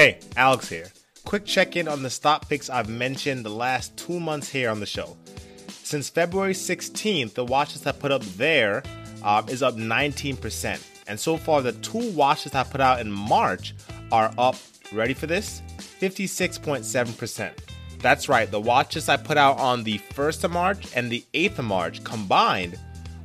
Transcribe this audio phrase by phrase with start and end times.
[0.00, 0.90] Hey, Alex here.
[1.26, 4.80] Quick check in on the stock picks I've mentioned the last two months here on
[4.80, 5.18] the show.
[5.68, 8.82] Since February 16th, the watches I put up there
[9.22, 10.82] um, is up 19%.
[11.06, 13.74] And so far, the two watches I put out in March
[14.10, 14.56] are up,
[14.90, 15.60] ready for this?
[16.00, 17.52] 56.7%.
[17.98, 21.58] That's right, the watches I put out on the 1st of March and the 8th
[21.58, 22.78] of March combined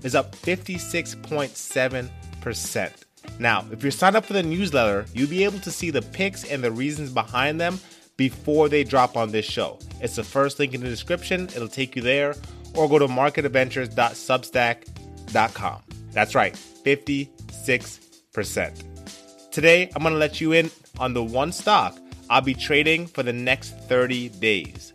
[0.04, 3.05] is up 56.7%.
[3.40, 6.46] Now, if you're signed up for the newsletter, you'll be able to see the picks
[6.46, 7.80] and the reasons behind them
[8.18, 9.80] before they drop on this show.
[10.02, 12.36] It's the first link in the description, it'll take you there,
[12.74, 15.82] or go to marketadventures.substack.com.
[16.12, 19.52] That's right, 56%.
[19.52, 21.98] Today, I'm gonna let you in on the one stock
[22.30, 24.94] I'll be trading for the next 30 days.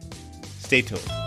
[0.59, 1.20] Stay tuned.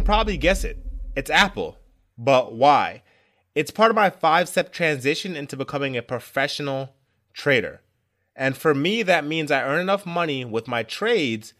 [0.00, 0.78] Can probably guess it.
[1.14, 1.76] It's Apple.
[2.16, 3.02] But why?
[3.54, 6.94] It's part of my five step transition into becoming a professional
[7.34, 7.82] trader.
[8.34, 11.52] And for me, that means I earn enough money with my trades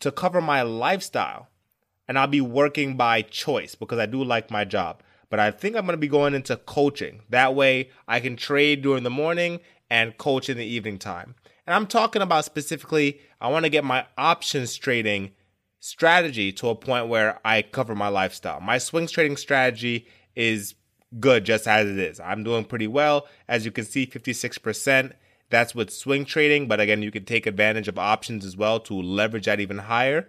[0.00, 1.46] to cover my lifestyle.
[2.08, 5.00] And I'll be working by choice because I do like my job.
[5.30, 7.22] But I think I'm going to be going into coaching.
[7.28, 11.36] That way I can trade during the morning and coach in the evening time.
[11.64, 15.30] And I'm talking about specifically, I want to get my options trading
[15.84, 18.58] strategy to a point where I cover my lifestyle.
[18.58, 20.76] My swings trading strategy is
[21.20, 22.18] good just as it is.
[22.20, 23.26] I'm doing pretty well.
[23.48, 25.12] As you can see, 56%.
[25.50, 28.94] That's with swing trading, but again, you can take advantage of options as well to
[28.94, 30.26] leverage that even higher.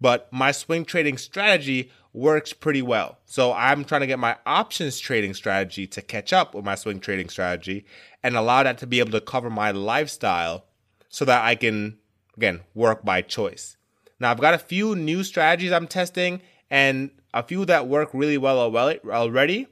[0.00, 3.18] But my swing trading strategy works pretty well.
[3.26, 6.98] So I'm trying to get my options trading strategy to catch up with my swing
[6.98, 7.86] trading strategy
[8.24, 10.64] and allow that to be able to cover my lifestyle
[11.08, 11.98] so that I can,
[12.36, 13.76] again, work by choice.
[14.18, 16.40] Now, I've got a few new strategies I'm testing
[16.70, 19.66] and a few that work really well already.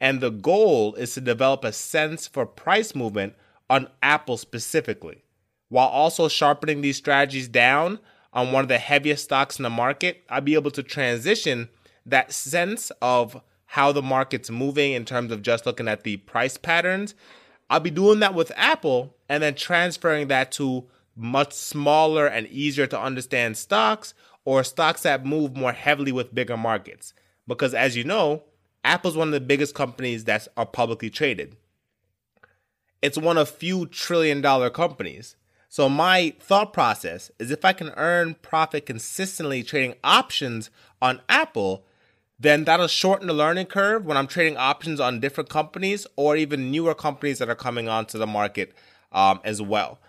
[0.00, 3.34] And the goal is to develop a sense for price movement
[3.68, 5.24] on Apple specifically,
[5.68, 7.98] while also sharpening these strategies down
[8.32, 10.22] on one of the heaviest stocks in the market.
[10.30, 11.68] I'll be able to transition
[12.06, 16.56] that sense of how the market's moving in terms of just looking at the price
[16.56, 17.14] patterns.
[17.68, 22.86] I'll be doing that with Apple and then transferring that to much smaller and easier
[22.86, 27.12] to understand stocks or stocks that move more heavily with bigger markets.
[27.46, 28.44] Because as you know,
[28.84, 31.56] Apple's one of the biggest companies that are publicly traded.
[33.02, 35.36] It's one of few trillion dollar companies.
[35.68, 40.70] So my thought process is if I can earn profit consistently trading options
[41.00, 41.84] on Apple,
[42.38, 46.70] then that'll shorten the learning curve when I'm trading options on different companies or even
[46.70, 48.72] newer companies that are coming onto the market
[49.12, 50.00] um, as well.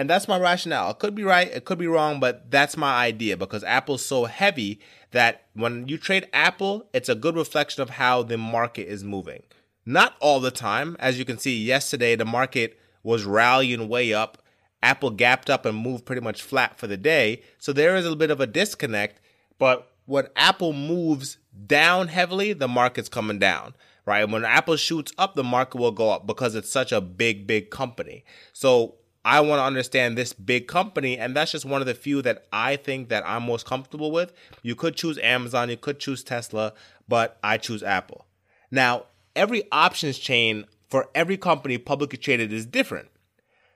[0.00, 0.92] And that's my rationale.
[0.92, 4.24] It could be right, it could be wrong, but that's my idea because Apple's so
[4.24, 4.80] heavy
[5.10, 9.42] that when you trade Apple, it's a good reflection of how the market is moving.
[9.84, 10.96] Not all the time.
[11.00, 14.38] As you can see, yesterday the market was rallying way up.
[14.82, 17.42] Apple gapped up and moved pretty much flat for the day.
[17.58, 19.20] So there is a bit of a disconnect.
[19.58, 23.74] But when Apple moves down heavily, the market's coming down
[24.06, 24.28] right?
[24.28, 27.70] When Apple shoots up, the market will go up because it's such a big, big
[27.70, 28.24] company.
[28.52, 32.22] So I want to understand this big company, and that's just one of the few
[32.22, 34.32] that I think that I'm most comfortable with.
[34.62, 36.72] You could choose Amazon, you could choose Tesla,
[37.06, 38.26] but I choose Apple.
[38.70, 39.04] Now,
[39.36, 43.08] every options chain for every company publicly traded is different.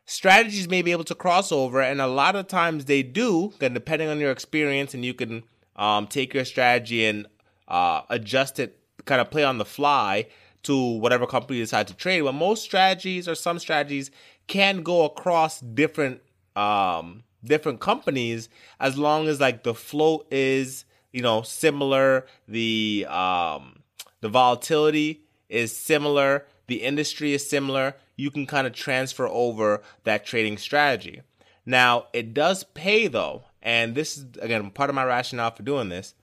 [0.06, 3.74] Strategies may be able to cross over, and a lot of times they do, and
[3.74, 5.42] depending on your experience, and you can
[5.76, 7.26] um, take your strategy and
[7.68, 10.26] uh, adjust it, kind of play on the fly
[10.64, 12.22] to whatever company you decide to trade.
[12.22, 14.10] But most strategies or some strategies
[14.46, 16.20] can go across different
[16.56, 18.48] um different companies
[18.80, 23.80] as long as like the float is you know similar the um
[24.20, 30.24] the volatility is similar the industry is similar, you can kind of transfer over that
[30.24, 31.22] trading strategy.
[31.66, 35.88] Now, it does pay though, and this is again part of my rationale for doing
[35.88, 36.14] this.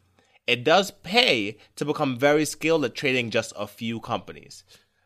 [0.48, 4.64] It does pay to become very skilled at trading just a few companies,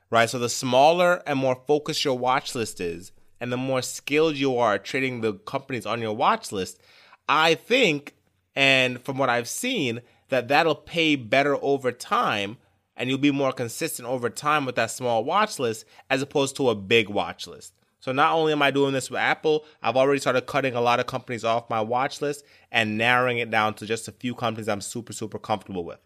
[0.10, 0.30] right?
[0.30, 4.58] So the smaller and more focused your watch list is, and the more skilled you
[4.58, 6.80] are at trading the companies on your watch list,
[7.28, 8.16] I think,
[8.56, 12.58] and from what I've seen, that that'll pay better over time
[12.98, 16.70] and you'll be more consistent over time with that small watch list as opposed to
[16.70, 17.74] a big watch list.
[18.00, 21.00] So not only am I doing this with Apple, I've already started cutting a lot
[21.00, 24.70] of companies off my watch list and narrowing it down to just a few companies
[24.70, 26.00] I'm super, super comfortable with.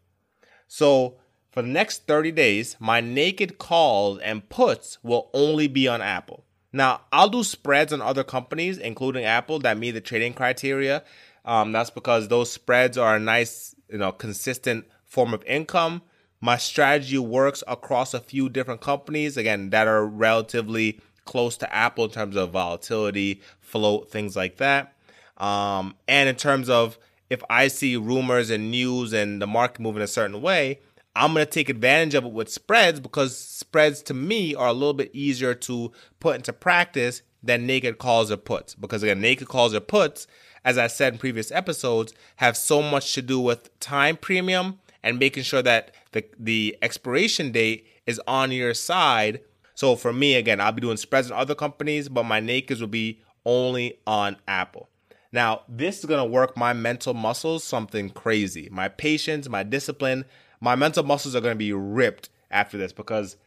[0.68, 1.18] So
[1.52, 6.44] for the next 30 days, my naked calls and puts will only be on Apple.
[6.72, 11.04] Now, I'll do spreads on other companies, including Apple, that meet the trading criteria.
[11.44, 16.04] Um, that's because those spreads are a nice, you know, consistent form of income.
[16.42, 22.06] My strategy works across a few different companies, again, that are relatively close to Apple
[22.06, 24.94] in terms of volatility, float, things like that.
[25.38, 27.00] Um, and in terms of
[27.30, 30.80] if I see rumors and news and the market moving a certain way,
[31.20, 34.74] I'm going to take advantage of it with spreads because spreads to me are a
[34.74, 38.74] little bit easier to put into practice than naked calls or puts.
[38.74, 40.28] Because again, naked calls or puts,
[40.64, 45.20] as I said in previous episodes, have so much to do with time premium and
[45.20, 49.42] making sure that the the expiration date is on your side.
[49.76, 52.88] So for me, again, I'll be doing spreads on other companies, but my nakeds will
[52.88, 54.88] be only on Apple.
[55.34, 58.70] Now, this is gonna work my mental muscles something crazy.
[58.72, 60.24] My patience, my discipline,
[60.60, 63.38] my mental muscles are gonna be ripped after this because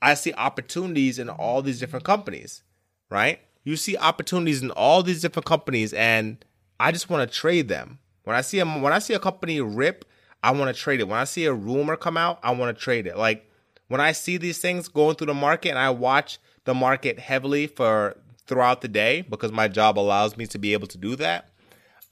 [0.00, 2.62] I see opportunities in all these different companies,
[3.10, 3.40] right?
[3.64, 6.44] You see opportunities in all these different companies, and
[6.78, 7.98] I just want to trade them.
[8.24, 10.04] When I see a when I see a company rip
[10.42, 11.08] I want to trade it.
[11.08, 13.16] When I see a rumor come out, I want to trade it.
[13.16, 13.50] Like
[13.88, 17.66] when I see these things going through the market and I watch the market heavily
[17.66, 18.16] for
[18.46, 21.48] throughout the day because my job allows me to be able to do that.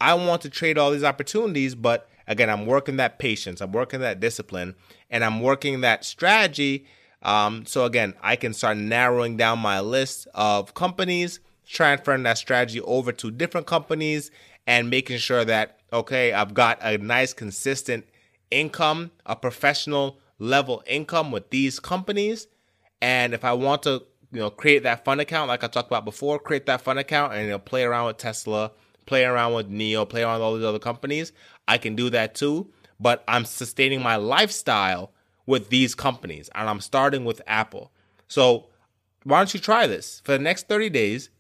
[0.01, 4.01] I want to trade all these opportunities, but again, I'm working that patience, I'm working
[4.01, 4.75] that discipline,
[5.11, 6.87] and I'm working that strategy.
[7.23, 12.81] Um, so again, I can start narrowing down my list of companies, transferring that strategy
[12.83, 14.31] over to different companies,
[14.67, 18.07] and making sure that okay, I've got a nice consistent
[18.51, 22.47] income, a professional level income with these companies.
[23.01, 24.03] And if I want to,
[24.33, 27.33] you know, create that fund account, like I talked about before, create that fund account
[27.33, 28.73] and you know, play around with Tesla,
[29.07, 31.33] play around with NIO, play around with all these other companies,
[31.67, 32.71] I can do that too.
[32.99, 35.13] But I'm sustaining my lifestyle
[35.47, 37.93] with these companies, and I'm starting with Apple.
[38.27, 38.67] So
[39.25, 41.31] why don't you try this for the next 30 days?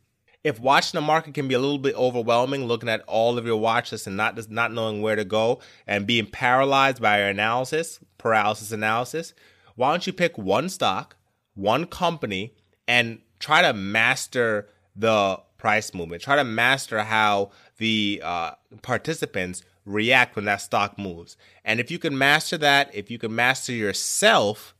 [0.46, 3.56] if watching the market can be a little bit overwhelming, looking at all of your
[3.56, 5.58] watch lists and not just not knowing where to go
[5.88, 9.34] and being paralyzed by your analysis, paralysis analysis,
[9.74, 11.16] why don't you pick one stock,
[11.54, 12.54] one company,
[12.86, 16.22] and try to master the price movement.
[16.22, 21.36] Try to master how the uh, participants react when that stock moves.
[21.64, 24.74] And if you can master that, if you can master yourself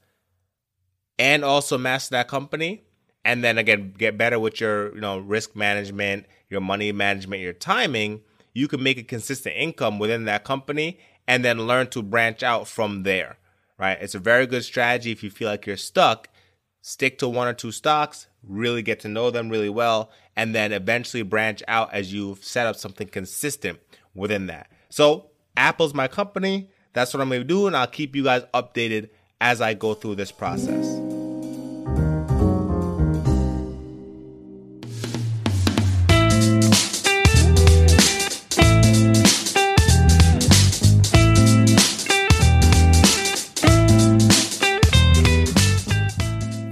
[1.19, 2.87] and also master that company,
[3.27, 7.53] and then again get better with your you know risk management your money management your
[7.53, 8.21] timing
[8.55, 12.69] you can make a consistent income within that company and then learn to branch out
[12.69, 13.37] from there
[13.79, 16.29] right it's a very good strategy if you feel like you're stuck
[16.81, 20.73] stick to one or two stocks really get to know them really well and then
[20.73, 23.79] eventually branch out as you've set up something consistent
[24.15, 24.71] within that.
[24.91, 26.69] So apple's my company.
[26.93, 29.93] That's what i'm going to do and i'll keep you guys updated as i go
[29.95, 30.87] through this process.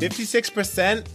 [0.05, 1.07] 56%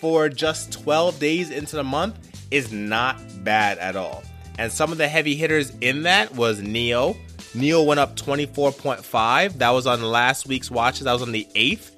[0.00, 2.16] for just 12 days into the month
[2.50, 4.22] is not bad at all.
[4.58, 7.16] And some of the heavy hitters in that was NIO.
[7.54, 9.58] NIO went up 24.5.
[9.58, 11.04] That was on last week's watches.
[11.04, 11.92] That was on the 8th.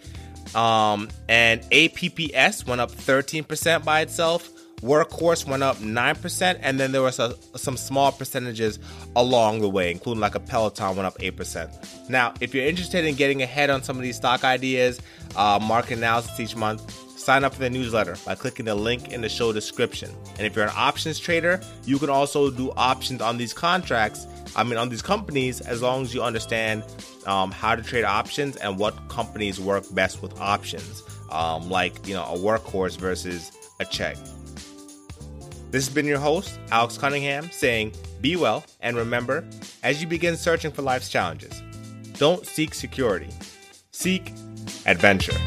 [0.55, 4.51] Um, and APPS went up 13% by itself.
[4.83, 7.21] Workhorse went up 9%, and then there was
[7.57, 8.79] some small percentages
[9.15, 12.09] along the way, including like a Peloton went up 8%.
[12.09, 15.01] Now, if you're interested in getting ahead on some of these stock ideas,
[15.37, 19.21] uh, market analysis each month, sign up for the newsletter by clicking the link in
[19.21, 20.11] the show description.
[20.37, 24.65] And if you're an options trader, you can also do options on these contracts, I
[24.65, 26.83] mean, on these companies, as long as you understand
[27.27, 32.15] um, how to trade options and what companies work best with options, um, like, you
[32.15, 34.17] know, a workhorse versus a check.
[35.71, 39.45] This has been your host, Alex Cunningham, saying, Be well, and remember,
[39.85, 41.63] as you begin searching for life's challenges,
[42.15, 43.31] don't seek security,
[43.93, 44.33] seek
[44.85, 45.39] adventure.